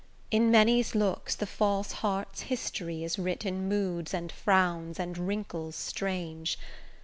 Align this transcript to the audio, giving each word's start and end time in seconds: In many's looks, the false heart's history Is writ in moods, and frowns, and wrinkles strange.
In 0.31 0.49
many's 0.49 0.95
looks, 0.95 1.35
the 1.35 1.45
false 1.45 1.91
heart's 1.91 2.41
history 2.49 3.03
Is 3.03 3.19
writ 3.19 3.45
in 3.45 3.69
moods, 3.69 4.15
and 4.15 4.31
frowns, 4.31 4.99
and 4.99 5.15
wrinkles 5.15 5.75
strange. 5.75 6.57